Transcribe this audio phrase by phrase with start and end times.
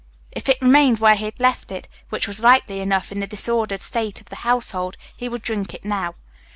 [0.31, 3.81] If it remained where he had left it, which was likely enough in the disordered
[3.81, 6.15] state of the household, he would drink it now.